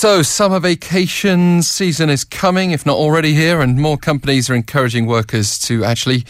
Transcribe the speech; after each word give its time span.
So, 0.00 0.22
summer 0.22 0.60
vacation 0.60 1.60
season 1.60 2.08
is 2.08 2.22
coming, 2.22 2.70
if 2.70 2.86
not 2.86 2.96
already 2.96 3.34
here, 3.34 3.60
and 3.60 3.80
more 3.80 3.96
companies 3.96 4.48
are 4.48 4.54
encouraging 4.54 5.06
workers 5.06 5.58
to 5.66 5.82
actually 5.82 6.24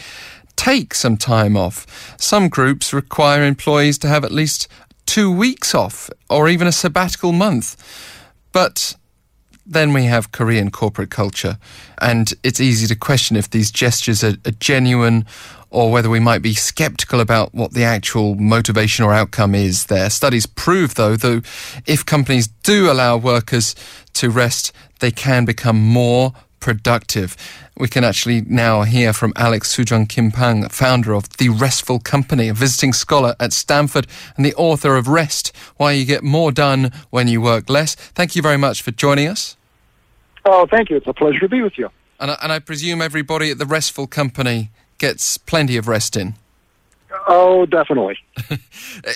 take 0.55 0.95
some 0.95 1.17
time 1.17 1.55
off. 1.55 1.85
Some 2.19 2.49
groups 2.49 2.93
require 2.93 3.43
employees 3.43 3.99
to 3.99 4.07
have 4.07 4.25
at 4.25 4.31
least 4.31 4.67
two 5.05 5.31
weeks 5.31 5.75
off 5.75 6.09
or 6.31 6.49
even 6.49 6.65
a 6.65 6.71
sabbatical 6.71 7.31
month. 7.31 7.77
But 8.53 8.95
then 9.69 9.93
we 9.93 10.05
have 10.05 10.31
Korean 10.31 10.71
corporate 10.71 11.11
culture, 11.11 11.57
and 11.99 12.33
it's 12.43 12.59
easy 12.59 12.87
to 12.87 12.95
question 12.95 13.37
if 13.37 13.49
these 13.49 13.71
gestures 13.71 14.23
are, 14.23 14.35
are, 14.45 14.51
genuine 14.59 15.25
or 15.69 15.91
whether 15.91 16.09
we 16.09 16.19
might 16.19 16.41
be 16.41 16.55
skeptical 16.55 17.19
about 17.19 17.53
what 17.53 17.73
the 17.73 17.83
actual 17.83 18.33
motivation 18.33 19.05
or 19.05 19.13
outcome 19.13 19.53
is 19.53 19.85
there. 19.85 20.09
Studies 20.09 20.47
prove, 20.47 20.95
though, 20.95 21.15
that 21.15 21.45
if 21.85 22.03
companies 22.03 22.47
do 22.63 22.91
allow 22.91 23.17
workers 23.17 23.75
to 24.13 24.31
rest, 24.31 24.71
they 24.99 25.11
can 25.11 25.45
become 25.45 25.79
more 25.79 26.33
productive. 26.59 27.37
We 27.77 27.87
can 27.87 28.03
actually 28.03 28.41
now 28.41 28.81
hear 28.81 29.13
from 29.13 29.31
Alex 29.35 29.75
Soojung-Kim 29.75 30.31
Pang, 30.31 30.67
founder 30.69 31.13
of 31.13 31.29
The 31.37 31.49
Restful 31.49 31.99
Company, 31.99 32.49
a 32.49 32.53
visiting 32.53 32.91
scholar 32.91 33.35
at 33.39 33.53
Stanford 33.53 34.07
and 34.35 34.45
the 34.45 34.55
author 34.55 34.97
of 34.97 35.07
Rest 35.07 35.55
Why 35.77 35.93
You 35.93 36.05
Get 36.05 36.23
More 36.23 36.51
Done 36.51 36.91
When 37.11 37.27
You 37.27 37.41
Work 37.41 37.69
Less. 37.69 37.95
Thank 37.95 38.35
you 38.35 38.41
very 38.41 38.57
much 38.57 38.81
for 38.81 38.91
joining 38.91 39.27
us. 39.27 39.55
Oh, 40.45 40.67
thank 40.69 40.89
you. 40.89 40.97
It's 40.97 41.07
a 41.07 41.13
pleasure 41.13 41.39
to 41.39 41.49
be 41.49 41.61
with 41.61 41.77
you. 41.77 41.89
And 42.19 42.31
I, 42.31 42.37
and 42.41 42.51
I 42.51 42.59
presume 42.59 43.01
everybody 43.01 43.51
at 43.51 43.57
The 43.57 43.65
Restful 43.65 44.07
Company 44.07 44.71
gets 44.97 45.37
plenty 45.37 45.77
of 45.77 45.87
rest 45.87 46.17
in. 46.17 46.35
Oh, 47.27 47.65
definitely. 47.65 48.17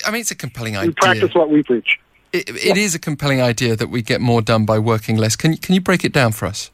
I 0.06 0.10
mean, 0.10 0.20
it's 0.20 0.30
a 0.30 0.34
compelling 0.34 0.76
idea. 0.76 0.88
We 0.88 0.94
practice 0.94 1.34
what 1.34 1.50
we 1.50 1.62
preach. 1.62 1.98
It, 2.32 2.48
it 2.48 2.76
yeah. 2.76 2.82
is 2.82 2.94
a 2.94 2.98
compelling 2.98 3.40
idea 3.40 3.76
that 3.76 3.88
we 3.88 4.02
get 4.02 4.20
more 4.20 4.42
done 4.42 4.64
by 4.64 4.78
working 4.78 5.16
less. 5.16 5.36
Can, 5.36 5.56
can 5.56 5.74
you 5.74 5.80
break 5.80 6.04
it 6.04 6.12
down 6.12 6.32
for 6.32 6.46
us? 6.46 6.70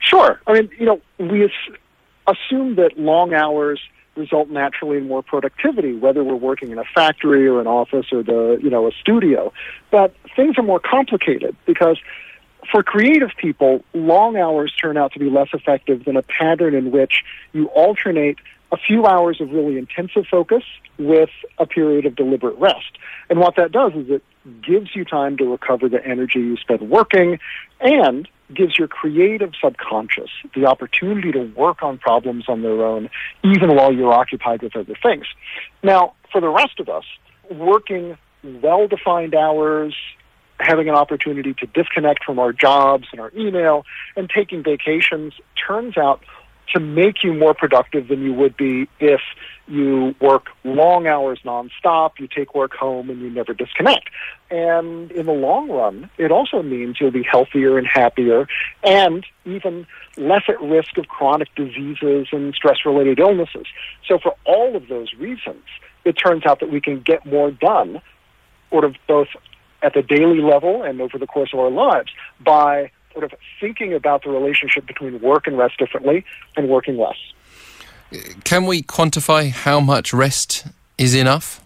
Sure. 0.00 0.40
I 0.46 0.54
mean, 0.54 0.70
you 0.78 0.86
know, 0.86 1.00
we 1.18 1.50
assume 2.26 2.76
that 2.76 2.98
long 2.98 3.34
hours 3.34 3.80
result 4.16 4.48
naturally 4.48 4.98
in 4.98 5.08
more 5.08 5.22
productivity, 5.22 5.94
whether 5.94 6.22
we're 6.22 6.34
working 6.34 6.70
in 6.70 6.78
a 6.78 6.84
factory 6.94 7.46
or 7.46 7.60
an 7.60 7.66
office 7.66 8.06
or 8.12 8.22
the, 8.22 8.58
you 8.62 8.70
know, 8.70 8.86
a 8.86 8.92
studio. 8.92 9.52
But 9.90 10.14
things 10.36 10.58
are 10.58 10.62
more 10.62 10.80
complicated 10.80 11.56
because 11.66 11.98
for 12.70 12.82
creative 12.82 13.30
people, 13.36 13.84
long 13.92 14.36
hours 14.36 14.72
turn 14.80 14.96
out 14.96 15.12
to 15.12 15.18
be 15.18 15.30
less 15.30 15.48
effective 15.52 16.04
than 16.04 16.16
a 16.16 16.22
pattern 16.22 16.74
in 16.74 16.90
which 16.90 17.22
you 17.52 17.66
alternate 17.68 18.38
a 18.70 18.76
few 18.76 19.04
hours 19.04 19.40
of 19.40 19.50
really 19.50 19.76
intensive 19.76 20.24
focus 20.30 20.62
with 20.98 21.30
a 21.58 21.66
period 21.66 22.06
of 22.06 22.16
deliberate 22.16 22.56
rest. 22.58 22.98
And 23.28 23.38
what 23.38 23.56
that 23.56 23.72
does 23.72 23.92
is 23.94 24.08
it 24.08 24.22
gives 24.62 24.94
you 24.94 25.04
time 25.04 25.36
to 25.36 25.44
recover 25.44 25.88
the 25.88 26.04
energy 26.04 26.38
you 26.38 26.56
spent 26.56 26.82
working 26.82 27.38
and 27.80 28.28
gives 28.54 28.78
your 28.78 28.88
creative 28.88 29.52
subconscious 29.62 30.30
the 30.54 30.66
opportunity 30.66 31.32
to 31.32 31.44
work 31.56 31.82
on 31.82 31.98
problems 31.98 32.44
on 32.48 32.62
their 32.62 32.84
own, 32.84 33.08
even 33.42 33.74
while 33.74 33.92
you're 33.92 34.12
occupied 34.12 34.62
with 34.62 34.76
other 34.76 34.94
things. 35.02 35.26
Now, 35.82 36.14
for 36.30 36.40
the 36.40 36.48
rest 36.48 36.80
of 36.80 36.88
us, 36.88 37.04
working 37.50 38.16
well 38.42 38.88
defined 38.88 39.34
hours, 39.34 39.94
having 40.62 40.88
an 40.88 40.94
opportunity 40.94 41.54
to 41.54 41.66
disconnect 41.66 42.24
from 42.24 42.38
our 42.38 42.52
jobs 42.52 43.08
and 43.12 43.20
our 43.20 43.32
email, 43.36 43.84
and 44.16 44.30
taking 44.30 44.62
vacations 44.62 45.34
turns 45.66 45.96
out 45.96 46.22
to 46.72 46.80
make 46.80 47.22
you 47.22 47.34
more 47.34 47.54
productive 47.54 48.08
than 48.08 48.22
you 48.22 48.32
would 48.32 48.56
be 48.56 48.88
if 48.98 49.20
you 49.68 50.14
work 50.20 50.46
long 50.64 51.06
hours 51.06 51.40
nonstop, 51.44 52.12
you 52.18 52.28
take 52.28 52.54
work 52.54 52.74
home, 52.74 53.10
and 53.10 53.20
you 53.20 53.30
never 53.30 53.52
disconnect. 53.52 54.08
And 54.50 55.10
in 55.12 55.26
the 55.26 55.32
long 55.32 55.70
run, 55.70 56.10
it 56.18 56.30
also 56.30 56.62
means 56.62 56.98
you'll 57.00 57.10
be 57.10 57.22
healthier 57.22 57.78
and 57.78 57.86
happier 57.86 58.46
and 58.82 59.24
even 59.44 59.86
less 60.16 60.42
at 60.48 60.60
risk 60.60 60.98
of 60.98 61.08
chronic 61.08 61.48
diseases 61.54 62.28
and 62.32 62.54
stress 62.54 62.78
related 62.84 63.18
illnesses. 63.18 63.66
So, 64.06 64.18
for 64.18 64.34
all 64.44 64.76
of 64.76 64.88
those 64.88 65.12
reasons, 65.14 65.64
it 66.04 66.12
turns 66.12 66.44
out 66.44 66.60
that 66.60 66.70
we 66.70 66.80
can 66.80 67.00
get 67.00 67.24
more 67.24 67.50
done, 67.50 68.00
sort 68.70 68.84
of 68.84 68.96
both 69.06 69.28
at 69.82 69.94
the 69.94 70.02
daily 70.02 70.40
level 70.40 70.82
and 70.82 71.00
over 71.00 71.18
the 71.18 71.26
course 71.26 71.50
of 71.52 71.58
our 71.60 71.70
lives, 71.70 72.10
by 72.40 72.90
sort 73.12 73.24
of 73.24 73.32
thinking 73.60 73.92
about 73.92 74.24
the 74.24 74.30
relationship 74.30 74.86
between 74.86 75.20
work 75.20 75.46
and 75.46 75.58
rest 75.58 75.78
differently 75.78 76.24
and 76.56 76.68
working 76.68 76.96
less. 76.98 77.16
Can 78.44 78.66
we 78.66 78.82
quantify 78.82 79.50
how 79.50 79.80
much 79.80 80.12
rest 80.12 80.66
is 80.98 81.14
enough? 81.14 81.64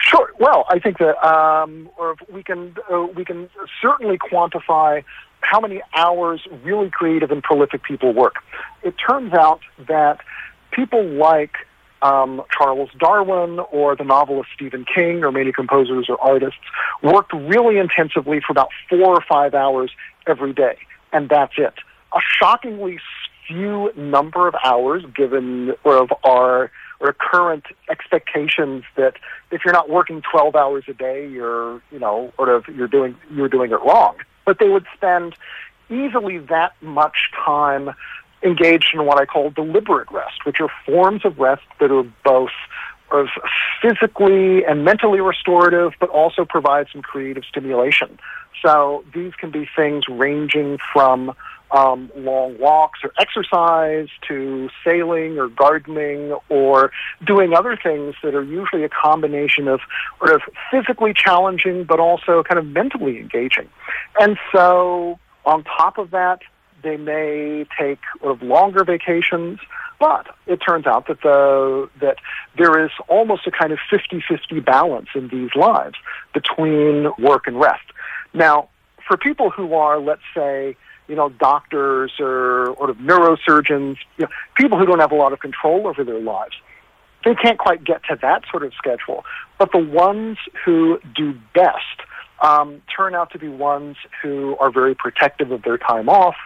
Sure. 0.00 0.32
Well, 0.38 0.64
I 0.70 0.78
think 0.78 0.98
that 0.98 1.22
um, 1.26 1.90
or 1.98 2.16
we 2.32 2.42
can 2.42 2.74
uh, 2.90 3.06
we 3.14 3.24
can 3.24 3.50
certainly 3.82 4.16
quantify 4.16 5.04
how 5.40 5.60
many 5.60 5.82
hours 5.94 6.46
really 6.62 6.90
creative 6.90 7.30
and 7.30 7.42
prolific 7.42 7.82
people 7.82 8.12
work. 8.12 8.36
It 8.82 8.94
turns 8.94 9.32
out 9.34 9.60
that 9.88 10.20
people 10.70 11.04
like 11.04 11.54
um, 12.02 12.42
Charles 12.56 12.90
Darwin 12.98 13.58
or 13.70 13.96
the 13.96 14.04
novelist 14.04 14.50
Stephen 14.54 14.84
King 14.84 15.22
or 15.22 15.32
many 15.32 15.52
composers 15.52 16.06
or 16.08 16.20
artists 16.20 16.60
worked 17.02 17.32
really 17.32 17.78
intensively 17.78 18.40
for 18.40 18.52
about 18.52 18.70
four 18.88 19.14
or 19.14 19.24
five 19.28 19.54
hours 19.54 19.90
every 20.26 20.52
day, 20.52 20.76
and 21.12 21.28
that's 21.28 21.54
it. 21.56 21.74
A 22.14 22.20
shockingly 22.38 22.98
few 23.46 23.92
number 23.96 24.46
of 24.46 24.54
hours 24.64 25.04
given 25.16 25.74
of 25.84 26.10
our 26.24 26.70
recurrent 27.00 27.64
expectations 27.90 28.84
that 28.96 29.14
if 29.50 29.62
you're 29.64 29.74
not 29.74 29.88
working 29.88 30.22
12 30.30 30.54
hours 30.54 30.84
a 30.88 30.92
day, 30.92 31.28
you're, 31.28 31.82
you 31.90 31.98
know, 31.98 32.32
sort 32.36 32.48
of, 32.48 32.64
you're 32.68 32.88
doing, 32.88 33.16
you're 33.32 33.48
doing 33.48 33.72
it 33.72 33.80
wrong. 33.84 34.16
But 34.44 34.58
they 34.58 34.68
would 34.68 34.86
spend 34.94 35.34
easily 35.90 36.38
that 36.38 36.72
much 36.80 37.16
time 37.44 37.90
engaged 38.42 38.90
in 38.94 39.04
what 39.04 39.20
I 39.20 39.26
call 39.26 39.50
deliberate 39.50 40.10
rest, 40.10 40.44
which 40.44 40.56
are 40.60 40.70
forms 40.86 41.24
of 41.24 41.38
rest 41.38 41.62
that 41.78 41.90
are 41.90 42.04
both 42.24 42.50
of 43.12 43.26
physically 43.82 44.64
and 44.64 44.84
mentally 44.84 45.20
restorative, 45.20 45.92
but 45.98 46.08
also 46.10 46.44
provide 46.44 46.86
some 46.92 47.02
creative 47.02 47.44
stimulation. 47.44 48.18
So 48.64 49.04
these 49.14 49.34
can 49.34 49.50
be 49.50 49.68
things 49.74 50.04
ranging 50.08 50.78
from 50.92 51.34
um, 51.72 52.10
long 52.16 52.58
walks 52.58 53.00
or 53.04 53.12
exercise 53.18 54.08
to 54.28 54.68
sailing 54.84 55.38
or 55.38 55.48
gardening 55.48 56.36
or 56.48 56.90
doing 57.24 57.54
other 57.54 57.78
things 57.80 58.14
that 58.22 58.34
are 58.34 58.42
usually 58.42 58.84
a 58.84 58.88
combination 58.88 59.68
of 59.68 59.80
sort 60.18 60.34
of 60.34 60.42
physically 60.70 61.14
challenging 61.14 61.84
but 61.84 62.00
also 62.00 62.42
kind 62.42 62.58
of 62.58 62.66
mentally 62.66 63.18
engaging. 63.18 63.68
And 64.18 64.36
so 64.52 65.18
on 65.44 65.64
top 65.64 65.98
of 65.98 66.10
that, 66.10 66.40
they 66.82 66.96
may 66.96 67.66
take 67.78 67.98
sort 68.20 68.32
of 68.32 68.42
longer 68.42 68.84
vacations, 68.84 69.58
but 69.98 70.26
it 70.46 70.56
turns 70.56 70.86
out 70.86 71.06
that 71.08 71.20
the 71.22 71.88
that 72.00 72.16
there 72.56 72.84
is 72.84 72.90
almost 73.08 73.46
a 73.46 73.50
kind 73.50 73.72
of 73.72 73.78
50-50 73.92 74.64
balance 74.64 75.08
in 75.14 75.28
these 75.28 75.50
lives 75.54 75.96
between 76.32 77.10
work 77.18 77.46
and 77.46 77.60
rest. 77.60 77.84
Now, 78.32 78.68
for 79.06 79.16
people 79.16 79.50
who 79.50 79.74
are, 79.74 80.00
let's 80.00 80.22
say, 80.34 80.76
you 81.08 81.16
know, 81.16 81.28
doctors 81.28 82.12
or 82.20 82.74
sort 82.78 82.90
of 82.90 82.96
neurosurgeons, 82.98 83.96
you 84.16 84.24
know, 84.24 84.28
people 84.54 84.78
who 84.78 84.86
don't 84.86 85.00
have 85.00 85.12
a 85.12 85.16
lot 85.16 85.32
of 85.32 85.40
control 85.40 85.86
over 85.86 86.04
their 86.04 86.20
lives, 86.20 86.54
they 87.24 87.34
can't 87.34 87.58
quite 87.58 87.84
get 87.84 88.02
to 88.04 88.16
that 88.22 88.44
sort 88.50 88.62
of 88.62 88.72
schedule. 88.74 89.24
But 89.58 89.72
the 89.72 89.78
ones 89.78 90.38
who 90.64 91.00
do 91.14 91.34
best 91.54 92.00
um, 92.40 92.82
turn 92.96 93.14
out 93.14 93.32
to 93.32 93.38
be 93.38 93.48
ones 93.48 93.96
who 94.22 94.56
are 94.58 94.70
very 94.70 94.94
protective 94.94 95.50
of 95.50 95.62
their 95.62 95.76
time 95.76 96.08
off, 96.08 96.36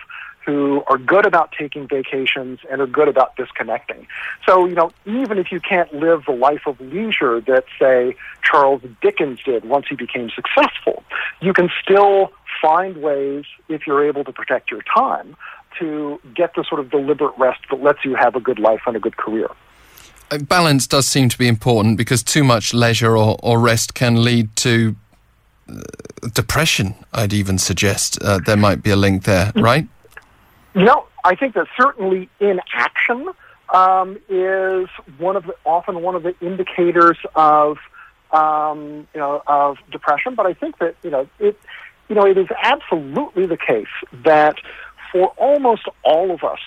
who 0.44 0.82
are 0.88 0.98
good 0.98 1.26
about 1.26 1.52
taking 1.58 1.88
vacations 1.88 2.60
and 2.70 2.80
are 2.80 2.86
good 2.86 3.08
about 3.08 3.34
disconnecting. 3.36 4.06
So, 4.46 4.66
you 4.66 4.74
know, 4.74 4.92
even 5.06 5.38
if 5.38 5.50
you 5.50 5.60
can't 5.60 5.92
live 5.94 6.24
the 6.26 6.32
life 6.32 6.62
of 6.66 6.78
leisure 6.80 7.40
that, 7.42 7.64
say, 7.78 8.14
Charles 8.42 8.82
Dickens 9.00 9.40
did 9.44 9.64
once 9.64 9.86
he 9.88 9.96
became 9.96 10.30
successful, 10.30 11.02
you 11.40 11.52
can 11.52 11.70
still 11.82 12.32
find 12.60 12.98
ways, 12.98 13.44
if 13.68 13.86
you're 13.86 14.06
able 14.06 14.24
to 14.24 14.32
protect 14.32 14.70
your 14.70 14.82
time, 14.82 15.36
to 15.78 16.20
get 16.34 16.54
the 16.54 16.64
sort 16.64 16.80
of 16.80 16.90
deliberate 16.90 17.36
rest 17.38 17.60
that 17.70 17.82
lets 17.82 18.04
you 18.04 18.14
have 18.14 18.36
a 18.36 18.40
good 18.40 18.58
life 18.58 18.82
and 18.86 18.96
a 18.96 19.00
good 19.00 19.16
career. 19.16 19.48
Uh, 20.30 20.38
balance 20.38 20.86
does 20.86 21.06
seem 21.06 21.28
to 21.28 21.38
be 21.38 21.48
important 21.48 21.96
because 21.96 22.22
too 22.22 22.44
much 22.44 22.72
leisure 22.72 23.16
or, 23.16 23.36
or 23.42 23.58
rest 23.58 23.94
can 23.94 24.22
lead 24.22 24.54
to 24.56 24.94
uh, 25.68 25.80
depression, 26.32 26.94
I'd 27.12 27.32
even 27.32 27.58
suggest. 27.58 28.22
Uh, 28.22 28.38
there 28.38 28.56
might 28.56 28.82
be 28.82 28.90
a 28.90 28.96
link 28.96 29.24
there, 29.24 29.46
mm-hmm. 29.48 29.60
Right? 30.74 30.84
No, 30.84 31.06
I 31.24 31.34
think 31.34 31.54
that 31.54 31.66
certainly 31.78 32.28
inaction 32.40 33.28
um, 33.72 34.18
is 34.28 34.88
one 35.18 35.36
of 35.36 35.46
the, 35.46 35.54
often 35.64 36.02
one 36.02 36.14
of 36.14 36.22
the 36.22 36.34
indicators 36.40 37.18
of 37.34 37.78
um, 38.32 39.06
you 39.14 39.20
know 39.20 39.42
of 39.46 39.78
depression. 39.90 40.34
But 40.34 40.46
I 40.46 40.54
think 40.54 40.78
that 40.78 40.96
you 41.02 41.10
know 41.10 41.28
it 41.38 41.58
you 42.08 42.14
know 42.14 42.26
it 42.26 42.36
is 42.36 42.48
absolutely 42.62 43.46
the 43.46 43.56
case 43.56 43.86
that 44.24 44.56
for 45.12 45.28
almost 45.36 45.82
all 46.02 46.32
of 46.32 46.42
us, 46.42 46.58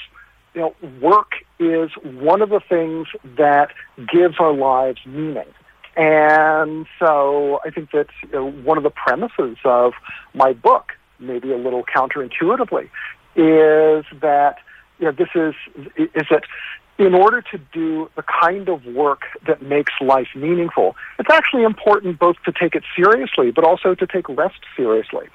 you 0.54 0.62
know, 0.62 0.76
work 1.02 1.32
is 1.60 1.92
one 2.04 2.42
of 2.42 2.50
the 2.50 2.62
things 2.62 3.08
that 3.38 3.72
gives 4.12 4.40
our 4.40 4.54
lives 4.54 5.00
meaning. 5.06 5.48
And 5.98 6.86
so 7.00 7.60
I 7.66 7.72
think 7.72 7.92
that 7.92 8.08
you 8.24 8.32
know, 8.32 8.52
one 8.52 8.78
of 8.78 8.84
the 8.84 8.90
premises 8.90 9.58
of 9.66 9.94
my 10.34 10.54
book, 10.54 10.94
maybe 11.20 11.52
a 11.52 11.58
little 11.58 11.84
counterintuitively, 11.84 12.90
is 13.38 14.06
that 14.20 14.58
you 15.00 15.06
know, 15.06 15.12
this 15.12 15.30
is 15.36 15.54
is 15.96 16.26
that 16.30 16.44
in 16.98 17.14
order 17.14 17.42
to 17.42 17.60
do 17.72 18.10
the 18.16 18.24
kind 18.24 18.70
of 18.70 18.84
work 18.86 19.22
that 19.46 19.62
makes 19.62 19.94
life 20.02 20.30
meaningful, 20.36 20.96
it's 21.20 21.30
actually 21.32 21.64
important 21.64 22.18
both 22.18 22.36
to 22.44 22.52
take 22.52 22.74
it 22.74 22.84
seriously, 22.96 23.52
but 23.52 23.64
also 23.64 23.94
to 23.94 24.08
take 24.08 24.28
rest 24.30 24.60
seriously. 24.76 25.28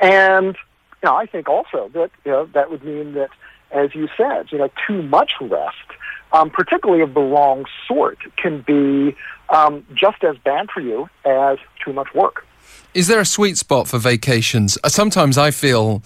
And 0.00 0.56
you 1.02 1.08
know, 1.08 1.16
I 1.16 1.26
think 1.26 1.48
also 1.48 1.90
that 1.94 2.10
you 2.24 2.32
know, 2.32 2.46
that 2.54 2.70
would 2.70 2.84
mean 2.84 3.14
that, 3.14 3.30
as 3.72 3.94
you 3.94 4.08
said, 4.16 4.52
you 4.52 4.58
know, 4.58 4.70
too 4.86 5.02
much 5.02 5.32
rest, 5.40 5.76
um, 6.32 6.50
particularly 6.50 7.02
of 7.02 7.14
the 7.14 7.20
wrong 7.20 7.64
sort, 7.86 8.18
can 8.36 8.62
be 8.62 9.16
um, 9.48 9.84
just 9.94 10.22
as 10.22 10.36
bad 10.44 10.68
for 10.72 10.80
you 10.80 11.08
as 11.24 11.58
too 11.84 11.92
much 11.92 12.14
work. 12.14 12.44
Is 12.94 13.06
there 13.06 13.20
a 13.20 13.26
sweet 13.26 13.56
spot 13.58 13.88
for 13.88 13.98
vacations? 13.98 14.78
Uh, 14.82 14.88
sometimes 14.88 15.38
I 15.38 15.50
feel 15.50 16.02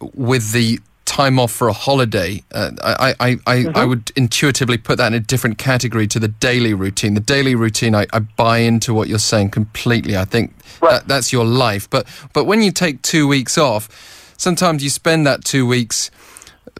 with 0.00 0.52
the 0.52 0.80
time 1.04 1.38
off 1.38 1.52
for 1.52 1.68
a 1.68 1.72
holiday, 1.72 2.42
uh, 2.52 2.72
I, 2.82 3.14
I, 3.18 3.30
I, 3.46 3.56
mm-hmm. 3.56 3.76
I, 3.76 3.84
would 3.84 4.12
intuitively 4.16 4.76
put 4.76 4.98
that 4.98 5.06
in 5.08 5.14
a 5.14 5.20
different 5.20 5.56
category 5.56 6.06
to 6.08 6.18
the 6.18 6.28
daily 6.28 6.74
routine. 6.74 7.14
The 7.14 7.20
daily 7.20 7.54
routine, 7.54 7.94
I, 7.94 8.06
I 8.12 8.18
buy 8.18 8.58
into 8.58 8.92
what 8.92 9.08
you're 9.08 9.18
saying 9.18 9.50
completely. 9.50 10.16
I 10.16 10.24
think 10.24 10.52
right. 10.82 10.92
that, 10.92 11.08
that's 11.08 11.32
your 11.32 11.44
life. 11.44 11.88
But, 11.88 12.06
but 12.32 12.44
when 12.44 12.60
you 12.60 12.72
take 12.72 13.02
two 13.02 13.26
weeks 13.26 13.56
off, 13.56 14.34
sometimes 14.36 14.82
you 14.82 14.90
spend 14.90 15.26
that 15.26 15.44
two 15.44 15.66
weeks 15.66 16.10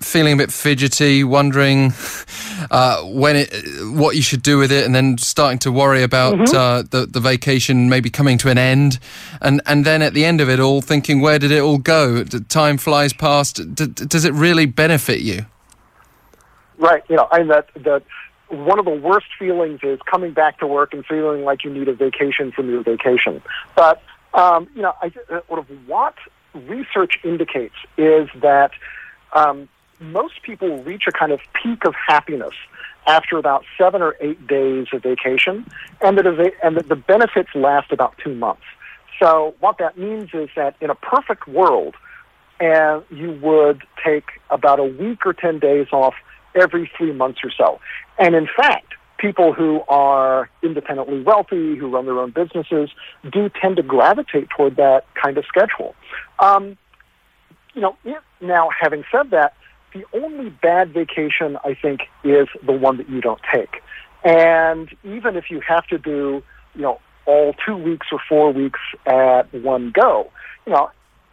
feeling 0.00 0.34
a 0.34 0.36
bit 0.36 0.52
fidgety, 0.52 1.24
wondering 1.24 1.92
uh, 2.70 3.02
when 3.02 3.36
it, 3.36 3.50
what 3.94 4.16
you 4.16 4.22
should 4.22 4.42
do 4.42 4.58
with 4.58 4.70
it, 4.70 4.84
and 4.84 4.94
then 4.94 5.18
starting 5.18 5.58
to 5.60 5.72
worry 5.72 6.02
about 6.02 6.34
mm-hmm. 6.34 6.56
uh, 6.56 6.82
the 6.82 7.06
the 7.06 7.20
vacation 7.20 7.88
maybe 7.88 8.10
coming 8.10 8.38
to 8.38 8.50
an 8.50 8.58
end, 8.58 8.98
and 9.40 9.60
and 9.66 9.84
then 9.84 10.02
at 10.02 10.14
the 10.14 10.24
end 10.24 10.40
of 10.40 10.48
it 10.48 10.60
all, 10.60 10.80
thinking 10.80 11.20
where 11.20 11.38
did 11.38 11.50
it 11.50 11.60
all 11.60 11.78
go? 11.78 12.24
Time 12.24 12.78
flies 12.78 13.12
past. 13.12 13.56
D- 13.74 13.86
does 13.86 14.24
it 14.24 14.32
really 14.32 14.66
benefit 14.66 15.20
you? 15.20 15.46
Right. 16.78 17.02
You 17.08 17.16
know, 17.16 17.28
I 17.30 17.38
mean 17.38 17.48
that 17.48 17.68
that 17.74 18.02
one 18.48 18.78
of 18.78 18.84
the 18.84 18.92
worst 18.92 19.26
feelings 19.38 19.80
is 19.82 19.98
coming 20.08 20.32
back 20.32 20.58
to 20.60 20.66
work 20.66 20.92
and 20.92 21.04
feeling 21.04 21.44
like 21.44 21.64
you 21.64 21.72
need 21.72 21.88
a 21.88 21.94
vacation 21.94 22.52
from 22.52 22.70
your 22.70 22.82
vacation. 22.82 23.42
But 23.74 24.02
um, 24.34 24.68
you 24.74 24.82
know, 24.82 24.94
I, 25.00 25.12
uh, 25.30 25.40
sort 25.48 25.58
of 25.58 25.66
what 25.86 26.14
research 26.54 27.18
indicates 27.24 27.74
is 27.96 28.28
that 28.40 28.72
um, 29.32 29.68
most 30.00 30.42
people 30.42 30.82
reach 30.82 31.04
a 31.06 31.12
kind 31.12 31.32
of 31.32 31.40
peak 31.62 31.84
of 31.84 31.94
happiness 31.94 32.54
after 33.06 33.38
about 33.38 33.64
seven 33.78 34.02
or 34.02 34.16
eight 34.20 34.46
days 34.46 34.88
of 34.92 35.02
vacation, 35.02 35.64
and 36.02 36.18
that, 36.18 36.52
and 36.62 36.76
that 36.76 36.88
the 36.88 36.96
benefits 36.96 37.50
last 37.54 37.92
about 37.92 38.16
two 38.22 38.34
months. 38.34 38.62
So 39.22 39.54
what 39.60 39.78
that 39.78 39.96
means 39.96 40.30
is 40.34 40.48
that 40.56 40.76
in 40.80 40.90
a 40.90 40.94
perfect 40.94 41.46
world, 41.46 41.94
and 42.58 43.02
you 43.10 43.32
would 43.42 43.82
take 44.04 44.24
about 44.50 44.80
a 44.80 44.84
week 44.84 45.24
or 45.24 45.32
10 45.32 45.58
days 45.58 45.88
off 45.92 46.14
every 46.54 46.90
three 46.96 47.12
months 47.12 47.40
or 47.44 47.50
so. 47.50 47.80
And 48.18 48.34
in 48.34 48.48
fact, 48.56 48.94
people 49.18 49.52
who 49.52 49.82
are 49.88 50.50
independently 50.62 51.22
wealthy, 51.22 51.76
who 51.76 51.88
run 51.88 52.06
their 52.06 52.18
own 52.18 52.30
businesses, 52.30 52.90
do 53.30 53.50
tend 53.60 53.76
to 53.76 53.82
gravitate 53.82 54.48
toward 54.50 54.76
that 54.76 55.04
kind 55.14 55.38
of 55.38 55.44
schedule. 55.46 55.94
Um, 56.38 56.76
you 57.74 57.82
know, 57.82 57.96
now 58.40 58.70
having 58.78 59.04
said 59.12 59.30
that, 59.30 59.54
the 59.92 60.04
only 60.12 60.50
bad 60.50 60.92
vacation, 60.92 61.56
I 61.64 61.74
think, 61.74 62.00
is 62.24 62.48
the 62.64 62.72
one 62.72 62.96
that 62.98 63.08
you 63.08 63.20
don't 63.20 63.40
take. 63.52 63.82
And 64.24 64.94
even 65.04 65.36
if 65.36 65.50
you 65.50 65.60
have 65.60 65.86
to 65.86 65.98
do, 65.98 66.42
you 66.74 66.82
know, 66.82 67.00
all 67.26 67.54
two 67.64 67.76
weeks 67.76 68.08
or 68.12 68.20
four 68.28 68.52
weeks 68.52 68.80
at 69.06 69.52
one 69.52 69.92
go, 69.92 70.30
you 70.66 70.72
know, 70.72 70.90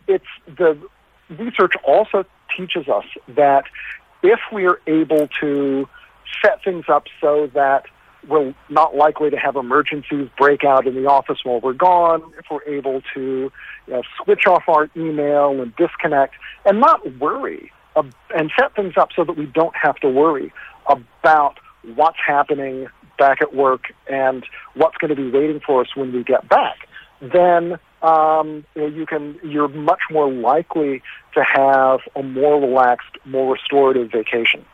it's 0.08 0.26
the 0.48 0.78
research 1.30 1.74
also 1.86 2.26
teaches 2.56 2.88
us 2.88 3.06
that 3.30 3.66
if 4.22 4.40
we're 4.52 4.80
able 4.88 5.28
to 5.42 5.88
set 6.42 6.64
things 6.64 6.86
up 6.88 7.06
so 7.22 7.50
that 7.54 7.86
we're 8.28 8.54
not 8.70 8.96
likely 8.96 9.30
to 9.30 9.38
have 9.38 9.56
emergencies 9.56 10.30
break 10.38 10.64
out 10.64 10.88
in 10.88 10.96
the 10.96 11.06
office 11.06 11.40
while 11.44 11.60
we're 11.60 11.74
gone, 11.74 12.22
if 12.38 12.46
we're 12.50 12.64
able 12.64 13.02
to 13.14 13.52
you 13.88 13.94
know, 13.94 14.02
switch 14.24 14.48
off 14.48 14.64
our 14.68 14.90
email 14.96 15.62
and 15.62 15.76
disconnect 15.76 16.36
and 16.66 16.80
not 16.80 17.18
worry 17.18 17.72
uh, 17.96 18.04
and 18.36 18.52
set 18.60 18.76
things 18.76 18.94
up 18.98 19.10
so 19.16 19.24
that 19.24 19.38
we 19.38 19.46
don't 19.46 19.76
have 19.76 19.96
to 19.98 20.10
worry 20.10 20.52
about 20.88 21.58
what's 21.96 22.18
happening 22.26 22.88
back 23.18 23.42
at 23.42 23.56
work 23.56 23.94
and 24.08 24.46
what's 24.74 24.98
going 24.98 25.10
to 25.10 25.16
be 25.16 25.30
waiting 25.30 25.60
for 25.60 25.82
us 25.82 25.96
when 25.96 26.12
we 26.12 26.24
get 26.24 26.48
back, 26.50 26.88
then 27.22 27.78
um, 28.02 28.66
you, 28.76 28.82
know, 28.82 28.88
you 28.88 29.06
can 29.06 29.40
you're 29.44 29.70
much 29.70 30.02
more 30.12 30.32
likely 30.32 31.02
to 31.34 31.44
have 31.44 32.02
a 32.16 32.24
more 32.24 32.60
relaxed, 32.60 33.18
more 33.26 33.54
restorative 33.54 34.12
vacation. 34.12 34.66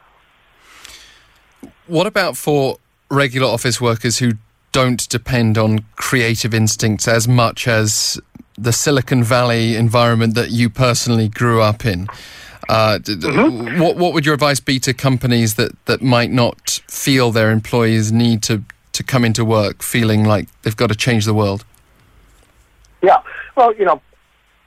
What 1.88 2.08
about 2.08 2.38
for 2.38 2.78
regular 3.12 3.48
office 3.48 3.80
workers 3.80 4.20
who 4.20 4.34
don't 4.72 5.08
depend 5.10 5.58
on 5.58 5.80
creative 5.96 6.54
instincts 6.54 7.08
as 7.08 7.28
much 7.28 7.68
as 7.68 8.20
the 8.58 8.72
Silicon 8.72 9.24
Valley 9.24 9.76
environment 9.76 10.36
that 10.36 10.52
you 10.52 10.70
personally 10.70 11.28
grew 11.28 11.62
up 11.62 11.86
in? 11.86 12.08
Uh, 12.70 13.00
mm-hmm. 13.00 13.82
What 13.82 13.98
what 13.98 14.14
would 14.14 14.28
your 14.28 14.36
advice 14.36 14.60
be 14.60 14.80
to 14.82 14.94
companies 14.94 15.56
that, 15.56 15.72
that 15.88 16.04
might 16.04 16.30
not 16.30 16.82
feel 16.88 17.32
their 17.32 17.50
employees 17.50 18.12
need 18.12 18.44
to, 18.44 18.64
to 18.94 19.04
come 19.04 19.26
into 19.26 19.44
work 19.44 19.82
feeling 19.82 20.24
like 20.24 20.48
they've 20.62 20.78
got 20.78 20.90
to 20.90 20.96
change 20.96 21.26
the 21.26 21.34
world? 21.34 21.66
Yeah, 23.02 23.18
well, 23.58 23.74
you 23.74 23.86
know, 23.86 24.00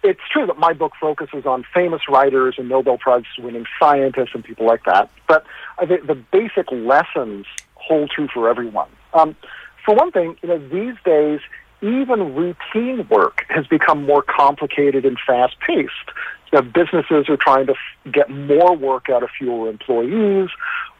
it's 0.02 0.20
true 0.32 0.46
that 0.46 0.58
my 0.58 0.72
book 0.72 0.94
focuses 1.00 1.46
on 1.46 1.64
famous 1.72 2.02
writers 2.08 2.56
and 2.58 2.68
Nobel 2.68 2.98
Prize 2.98 3.22
winning 3.38 3.66
scientists 3.78 4.30
and 4.34 4.42
people 4.42 4.66
like 4.66 4.84
that. 4.84 5.08
But 5.28 5.44
I 5.78 5.86
think 5.86 6.08
the 6.08 6.16
basic 6.16 6.72
lessons 6.72 7.46
hold 7.76 8.10
true 8.10 8.26
for 8.34 8.48
everyone. 8.48 8.88
Um, 9.14 9.36
for 9.84 9.94
one 9.94 10.10
thing, 10.10 10.36
you 10.42 10.48
know, 10.48 10.58
these 10.58 10.96
days 11.04 11.38
even 11.82 12.34
routine 12.34 13.06
work 13.10 13.44
has 13.48 13.66
become 13.66 14.06
more 14.06 14.22
complicated 14.22 15.04
and 15.04 15.18
fast 15.26 15.56
paced. 15.60 15.90
Businesses 16.74 17.28
are 17.28 17.38
trying 17.38 17.66
to 17.66 17.72
f- 17.72 18.12
get 18.12 18.30
more 18.30 18.76
work 18.76 19.08
out 19.08 19.22
of 19.22 19.30
fewer 19.36 19.70
employees. 19.70 20.50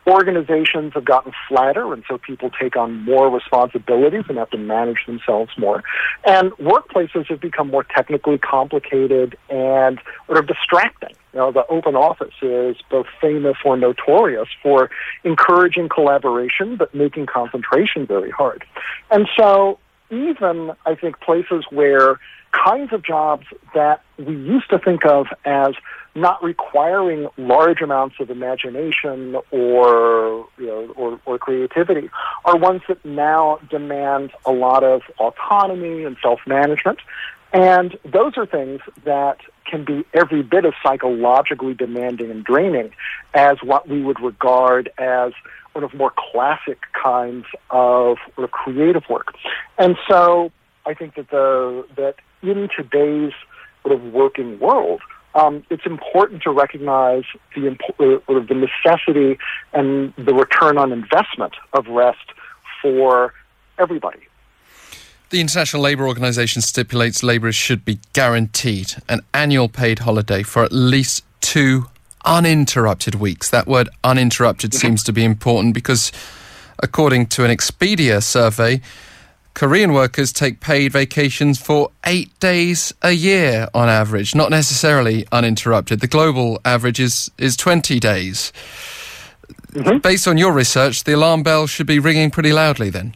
Organizations 0.06 0.94
have 0.94 1.04
gotten 1.04 1.32
flatter, 1.46 1.92
and 1.92 2.02
so 2.08 2.16
people 2.18 2.50
take 2.50 2.74
on 2.74 3.04
more 3.04 3.30
responsibilities 3.30 4.24
and 4.28 4.38
have 4.38 4.50
to 4.50 4.58
manage 4.58 5.04
themselves 5.06 5.52
more. 5.58 5.84
And 6.24 6.52
workplaces 6.52 7.26
have 7.28 7.40
become 7.40 7.70
more 7.70 7.84
technically 7.84 8.38
complicated 8.38 9.36
and 9.50 10.00
sort 10.26 10.38
of 10.38 10.46
distracting. 10.46 11.14
You 11.34 11.40
know, 11.40 11.52
the 11.52 11.66
open 11.68 11.96
office 11.96 12.34
is 12.40 12.76
both 12.90 13.06
famous 13.20 13.56
or 13.64 13.76
notorious 13.76 14.48
for 14.62 14.90
encouraging 15.22 15.88
collaboration, 15.88 16.76
but 16.76 16.94
making 16.94 17.26
concentration 17.26 18.06
very 18.06 18.30
hard. 18.30 18.64
And 19.10 19.28
so 19.38 19.78
even, 20.12 20.72
I 20.86 20.94
think, 20.94 21.20
places 21.20 21.64
where 21.70 22.20
kinds 22.52 22.92
of 22.92 23.02
jobs 23.02 23.46
that 23.74 24.02
we 24.18 24.34
used 24.36 24.68
to 24.70 24.78
think 24.78 25.06
of 25.06 25.26
as 25.44 25.74
not 26.14 26.42
requiring 26.44 27.28
large 27.38 27.80
amounts 27.80 28.16
of 28.20 28.28
imagination 28.28 29.36
or 29.50 30.46
you 30.58 30.66
know 30.66 30.92
or, 30.94 31.20
or 31.24 31.38
creativity 31.38 32.10
are 32.44 32.58
ones 32.58 32.82
that 32.88 33.02
now 33.04 33.58
demand 33.70 34.32
a 34.44 34.52
lot 34.52 34.84
of 34.84 35.00
autonomy 35.18 36.04
and 36.04 36.18
self-management 36.22 36.98
and 37.52 37.98
those 38.04 38.36
are 38.36 38.46
things 38.46 38.80
that 39.04 39.38
can 39.66 39.84
be 39.84 40.04
every 40.14 40.42
bit 40.42 40.64
as 40.64 40.72
psychologically 40.82 41.74
demanding 41.74 42.30
and 42.30 42.44
draining 42.44 42.92
as 43.34 43.58
what 43.62 43.88
we 43.88 44.02
would 44.02 44.20
regard 44.20 44.90
as 44.98 45.32
sort 45.72 45.84
of 45.84 45.94
more 45.94 46.12
classic 46.16 46.80
kinds 47.02 47.46
of, 47.70 48.18
sort 48.34 48.44
of 48.44 48.50
creative 48.50 49.02
work. 49.08 49.34
And 49.78 49.96
so 50.08 50.52
I 50.86 50.94
think 50.94 51.14
that 51.14 51.30
the 51.30 51.86
that 51.96 52.16
in 52.42 52.68
today's 52.74 53.32
sort 53.82 53.94
of 53.94 54.12
working 54.12 54.58
world, 54.58 55.00
um, 55.34 55.64
it's 55.70 55.86
important 55.86 56.42
to 56.42 56.50
recognize 56.50 57.24
the 57.54 57.68
uh, 57.68 58.18
the 58.26 58.54
necessity 58.54 59.38
and 59.72 60.12
the 60.16 60.34
return 60.34 60.78
on 60.78 60.92
investment 60.92 61.54
of 61.72 61.86
rest 61.86 62.32
for 62.82 63.32
everybody. 63.78 64.20
The 65.32 65.40
International 65.40 65.82
Labour 65.82 66.06
Organization 66.06 66.60
stipulates 66.60 67.22
labourers 67.22 67.54
should 67.54 67.86
be 67.86 67.98
guaranteed 68.12 68.96
an 69.08 69.22
annual 69.32 69.66
paid 69.66 70.00
holiday 70.00 70.42
for 70.42 70.62
at 70.62 70.72
least 70.72 71.24
two 71.40 71.86
uninterrupted 72.26 73.14
weeks. 73.14 73.48
That 73.48 73.66
word 73.66 73.88
uninterrupted 74.04 74.74
seems 74.74 75.02
to 75.04 75.12
be 75.12 75.24
important 75.24 75.72
because, 75.72 76.12
according 76.82 77.28
to 77.28 77.46
an 77.46 77.50
Expedia 77.50 78.22
survey, 78.22 78.82
Korean 79.54 79.94
workers 79.94 80.34
take 80.34 80.60
paid 80.60 80.92
vacations 80.92 81.58
for 81.58 81.90
eight 82.04 82.38
days 82.38 82.92
a 83.00 83.12
year 83.12 83.68
on 83.72 83.88
average, 83.88 84.34
not 84.34 84.50
necessarily 84.50 85.26
uninterrupted. 85.32 86.00
The 86.00 86.08
global 86.08 86.60
average 86.66 87.00
is, 87.00 87.30
is 87.38 87.56
20 87.56 87.98
days. 87.98 88.52
Mm-hmm. 89.70 89.96
Based 90.00 90.28
on 90.28 90.36
your 90.36 90.52
research, 90.52 91.04
the 91.04 91.14
alarm 91.14 91.42
bell 91.42 91.66
should 91.66 91.86
be 91.86 91.98
ringing 91.98 92.30
pretty 92.30 92.52
loudly 92.52 92.90
then. 92.90 93.14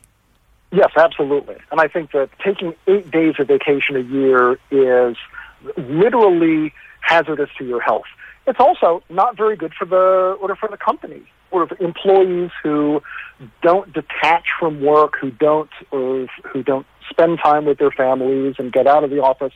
Yes, 0.73 0.91
absolutely. 0.97 1.57
And 1.71 1.81
I 1.81 1.89
think 1.89 2.13
that 2.13 2.31
taking 2.45 2.75
eight 2.87 3.11
days 3.11 3.35
of 3.39 3.49
vacation 3.49 3.97
a 3.97 4.01
year 4.01 4.59
is 4.71 5.17
literally 5.77 6.73
hazardous 7.01 7.51
to 7.59 7.65
your 7.65 7.81
health. 7.81 8.07
It's 8.47 8.61
also 8.61 9.03
not 9.09 9.37
very 9.37 9.57
good 9.57 9.75
for 9.75 9.85
the 9.85 10.37
or 10.41 10.55
for 10.57 10.69
the 10.69 10.77
company 10.77 11.23
or 11.51 11.63
of 11.63 11.73
employees 11.81 12.51
who 12.63 13.03
don't 13.63 13.93
detach 13.93 14.47
from 14.59 14.81
work, 14.81 15.15
who 15.21 15.31
don't 15.31 15.71
or 15.91 16.27
who 16.53 16.63
don't 16.63 16.87
spend 17.09 17.39
time 17.43 17.65
with 17.65 17.79
their 17.79 17.91
families 17.91 18.57
and 18.59 18.73
get 18.73 18.87
out 18.87 19.05
of 19.05 19.11
the 19.11 19.23
office 19.23 19.53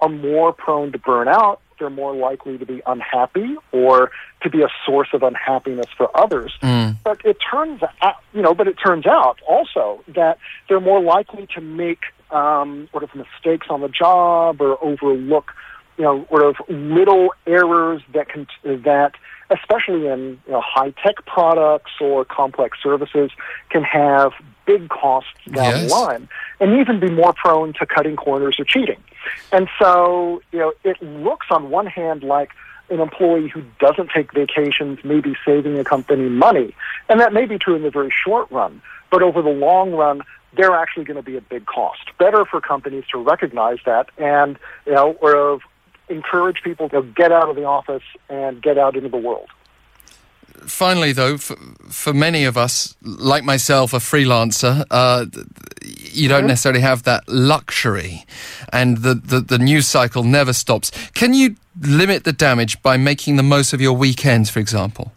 are 0.00 0.08
more 0.08 0.52
prone 0.52 0.92
to 0.92 0.98
burn 0.98 1.28
out. 1.28 1.60
They're 1.80 1.90
more 1.90 2.14
likely 2.14 2.58
to 2.58 2.66
be 2.66 2.80
unhappy 2.86 3.56
or 3.72 4.12
to 4.42 4.50
be 4.50 4.62
a 4.62 4.68
source 4.86 5.08
of 5.12 5.24
unhappiness 5.24 5.86
for 5.96 6.16
others. 6.16 6.52
Mm. 6.62 6.98
But 7.02 7.24
it 7.24 7.38
turns 7.50 7.80
out, 8.02 8.16
you 8.32 8.42
know, 8.42 8.54
but 8.54 8.68
it 8.68 8.74
turns 8.74 9.06
out 9.06 9.40
also 9.48 10.04
that 10.14 10.38
they're 10.68 10.80
more 10.80 11.02
likely 11.02 11.48
to 11.54 11.60
make 11.60 12.00
um, 12.30 12.88
sort 12.92 13.02
of 13.02 13.10
mistakes 13.14 13.66
on 13.70 13.80
the 13.80 13.88
job 13.88 14.60
or 14.60 14.82
overlook, 14.84 15.52
you 15.98 16.04
know, 16.04 16.26
sort 16.28 16.44
of 16.44 16.56
little 16.68 17.30
errors 17.46 18.02
that 18.14 18.28
can 18.28 18.46
that 18.62 19.12
especially 19.50 20.06
in 20.06 20.40
you 20.46 20.52
know, 20.52 20.62
high 20.64 20.90
tech 21.04 21.16
products 21.26 21.90
or 22.00 22.24
complex 22.24 22.78
services, 22.82 23.30
can 23.68 23.82
have 23.82 24.32
big 24.66 24.88
costs 24.88 25.30
down 25.50 25.64
yes. 25.64 25.88
the 25.88 25.94
line, 25.94 26.28
and 26.60 26.78
even 26.78 27.00
be 27.00 27.10
more 27.10 27.32
prone 27.32 27.72
to 27.74 27.86
cutting 27.86 28.16
corners 28.16 28.56
or 28.58 28.64
cheating. 28.64 29.02
And 29.52 29.68
so, 29.78 30.42
you 30.52 30.58
know, 30.58 30.72
it 30.84 31.00
looks 31.02 31.46
on 31.50 31.70
one 31.70 31.86
hand 31.86 32.22
like 32.22 32.50
an 32.90 33.00
employee 33.00 33.48
who 33.48 33.62
doesn't 33.78 34.10
take 34.10 34.32
vacations 34.32 34.98
may 35.04 35.20
be 35.20 35.36
saving 35.44 35.78
a 35.78 35.84
company 35.84 36.28
money, 36.28 36.74
and 37.08 37.20
that 37.20 37.32
may 37.32 37.46
be 37.46 37.58
true 37.58 37.74
in 37.74 37.82
the 37.82 37.90
very 37.90 38.12
short 38.24 38.50
run. 38.50 38.82
But 39.10 39.22
over 39.22 39.42
the 39.42 39.50
long 39.50 39.92
run, 39.92 40.22
they're 40.56 40.74
actually 40.74 41.04
going 41.04 41.16
to 41.16 41.22
be 41.22 41.36
a 41.36 41.40
big 41.40 41.66
cost. 41.66 42.00
Better 42.18 42.44
for 42.44 42.60
companies 42.60 43.04
to 43.12 43.18
recognize 43.18 43.78
that 43.86 44.08
and, 44.18 44.58
you 44.86 44.92
know, 44.92 45.12
or 45.20 45.60
encourage 46.08 46.62
people 46.62 46.88
to 46.88 47.02
get 47.02 47.30
out 47.30 47.48
of 47.48 47.56
the 47.56 47.64
office 47.64 48.02
and 48.28 48.60
get 48.60 48.76
out 48.76 48.96
into 48.96 49.08
the 49.08 49.16
world. 49.16 49.48
Finally, 50.70 51.12
though, 51.12 51.36
for, 51.36 51.56
for 51.88 52.12
many 52.12 52.44
of 52.44 52.56
us, 52.56 52.96
like 53.02 53.44
myself, 53.44 53.92
a 53.92 53.98
freelancer, 53.98 54.84
uh, 54.90 55.26
you 55.82 56.28
don't 56.28 56.46
necessarily 56.46 56.80
have 56.80 57.02
that 57.02 57.28
luxury, 57.28 58.24
and 58.72 58.98
the, 58.98 59.14
the, 59.14 59.40
the 59.40 59.58
news 59.58 59.86
cycle 59.86 60.22
never 60.22 60.52
stops. 60.52 60.90
Can 61.14 61.34
you 61.34 61.56
limit 61.80 62.24
the 62.24 62.32
damage 62.32 62.80
by 62.82 62.96
making 62.96 63.36
the 63.36 63.42
most 63.42 63.72
of 63.72 63.80
your 63.80 63.92
weekends, 63.92 64.48
for 64.48 64.60
example? 64.60 65.12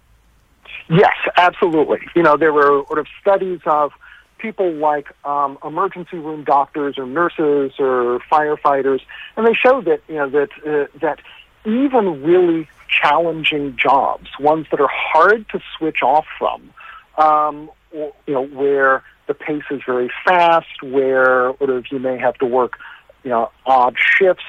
Yes, 0.90 1.16
absolutely. 1.38 2.00
You 2.16 2.24
know, 2.24 2.36
there 2.36 2.52
were 2.52 2.84
sort 2.88 3.00
of 3.00 3.08
studies 3.22 3.62
of 3.66 3.94
people 4.38 4.72
like 4.74 5.08
um, 5.26 5.58
emergency 5.64 6.18
room 6.18 6.44
doctors 6.44 6.98
or 6.98 7.06
nurses 7.06 7.72
or 7.80 8.20
firefighters, 8.32 9.02
and 9.38 9.48
they 9.48 9.54
show 9.54 9.82
that 9.82 10.02
you 10.10 10.16
know 10.16 10.30
that 10.30 10.50
uh, 10.66 10.88
that 11.00 11.20
even 11.66 12.22
really 12.24 12.68
challenging 13.02 13.76
jobs, 13.78 14.30
ones 14.40 14.68
that 14.72 14.80
are 14.80 14.90
hard 14.92 15.48
to 15.50 15.60
switch 15.78 16.02
off 16.04 16.26
from, 16.38 16.62
um, 17.18 17.70
or, 17.92 18.14
you 18.28 18.34
know, 18.34 18.46
where 18.46 19.04
the 19.28 19.34
pace 19.34 19.64
is 19.72 19.82
very 19.86 20.10
fast, 20.26 20.82
where 20.82 21.54
sort 21.58 21.70
of 21.70 21.86
you 21.92 22.00
may 22.00 22.18
have 22.18 22.36
to 22.36 22.46
work, 22.46 22.74
you 23.24 23.30
know, 23.30 23.52
odd 23.66 23.96
shifts. 23.98 24.44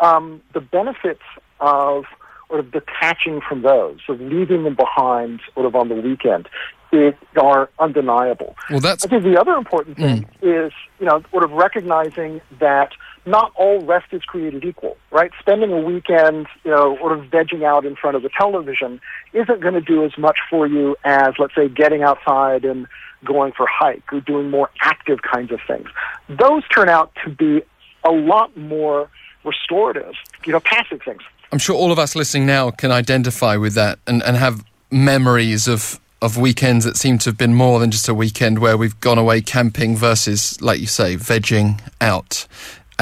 Um, 0.00 0.42
the 0.52 0.60
benefits 0.60 1.22
of 1.60 2.04
sort 2.48 2.60
of 2.60 2.72
detaching 2.72 3.40
from 3.40 3.62
those, 3.62 3.98
of 4.08 4.20
leaving 4.20 4.64
them 4.64 4.74
behind 4.74 5.40
sort 5.54 5.66
of 5.66 5.74
on 5.74 5.88
the 5.88 5.94
weekend, 5.94 6.48
it, 6.92 7.16
are 7.40 7.70
undeniable. 7.78 8.54
Well, 8.68 8.80
that's. 8.80 9.04
I 9.04 9.08
think 9.08 9.24
the 9.24 9.40
other 9.40 9.52
important 9.52 9.96
thing 9.96 10.28
mm. 10.42 10.66
is, 10.66 10.72
you 11.00 11.06
know, 11.06 11.22
sort 11.30 11.44
of 11.44 11.52
recognizing 11.52 12.40
that 12.60 12.92
not 13.24 13.52
all 13.54 13.80
rest 13.84 14.06
is 14.12 14.22
created 14.22 14.64
equal, 14.64 14.96
right? 15.10 15.30
Spending 15.38 15.72
a 15.72 15.80
weekend, 15.80 16.46
you 16.64 16.70
know, 16.70 16.96
sort 16.98 17.18
of 17.18 17.26
vegging 17.26 17.64
out 17.64 17.84
in 17.84 17.94
front 17.94 18.16
of 18.16 18.22
the 18.22 18.30
television 18.36 19.00
isn't 19.32 19.60
going 19.60 19.74
to 19.74 19.80
do 19.80 20.04
as 20.04 20.16
much 20.18 20.38
for 20.50 20.66
you 20.66 20.96
as, 21.04 21.34
let's 21.38 21.54
say, 21.54 21.68
getting 21.68 22.02
outside 22.02 22.64
and 22.64 22.86
going 23.24 23.52
for 23.52 23.64
a 23.64 23.70
hike 23.70 24.12
or 24.12 24.20
doing 24.20 24.50
more 24.50 24.70
active 24.80 25.20
kinds 25.22 25.52
of 25.52 25.60
things. 25.66 25.88
Those 26.28 26.66
turn 26.68 26.88
out 26.88 27.12
to 27.24 27.30
be 27.30 27.62
a 28.04 28.10
lot 28.10 28.56
more 28.56 29.08
restorative, 29.44 30.14
you 30.44 30.52
know, 30.52 30.60
passive 30.60 31.00
things. 31.04 31.22
I'm 31.52 31.58
sure 31.58 31.76
all 31.76 31.92
of 31.92 31.98
us 31.98 32.16
listening 32.16 32.46
now 32.46 32.70
can 32.70 32.90
identify 32.90 33.56
with 33.56 33.74
that 33.74 33.98
and, 34.06 34.22
and 34.22 34.36
have 34.36 34.64
memories 34.90 35.68
of 35.68 36.00
of 36.22 36.36
weekends 36.36 36.84
that 36.84 36.96
seem 36.96 37.18
to 37.18 37.28
have 37.30 37.36
been 37.36 37.52
more 37.52 37.80
than 37.80 37.90
just 37.90 38.08
a 38.08 38.14
weekend 38.14 38.60
where 38.60 38.76
we've 38.76 38.98
gone 39.00 39.18
away 39.18 39.40
camping 39.40 39.96
versus, 39.96 40.60
like 40.62 40.78
you 40.78 40.86
say, 40.86 41.16
vegging 41.16 41.80
out, 42.00 42.46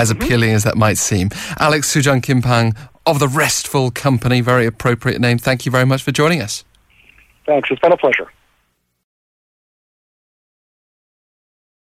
as 0.00 0.12
mm-hmm. 0.12 0.22
appealing 0.22 0.50
as 0.50 0.64
that 0.64 0.76
might 0.76 0.98
seem. 0.98 1.30
Alex 1.58 1.94
Soojung-Kim 1.94 2.42
of 3.06 3.18
the 3.18 3.28
Restful 3.28 3.90
Company, 3.90 4.40
very 4.40 4.66
appropriate 4.66 5.20
name. 5.20 5.38
Thank 5.38 5.66
you 5.66 5.72
very 5.72 5.86
much 5.86 6.02
for 6.02 6.12
joining 6.12 6.40
us. 6.40 6.64
Thanks. 7.46 7.70
It's 7.70 7.80
been 7.80 7.92
a 7.92 7.96
pleasure. 7.96 8.30